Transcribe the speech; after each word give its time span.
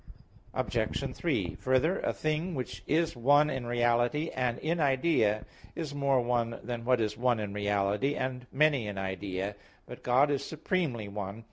Obj. 0.55 1.13
3: 1.15 1.53
Further, 1.57 1.99
a 1.99 2.11
thing 2.11 2.55
which 2.55 2.83
is 2.87 3.15
one 3.15 3.51
in 3.51 3.67
reality 3.67 4.31
and 4.33 4.57
in 4.57 4.79
idea, 4.79 5.45
is 5.75 5.93
more 5.93 6.19
one 6.19 6.59
than 6.63 6.85
what 6.85 6.99
is 6.99 7.15
one 7.15 7.39
in 7.39 7.53
reality 7.53 8.15
and 8.15 8.47
many 8.51 8.87
in 8.87 8.97
idea. 8.97 9.53
But 9.85 10.01
God 10.01 10.31
is 10.31 10.43
supremely 10.43 11.07
one. 11.07 11.39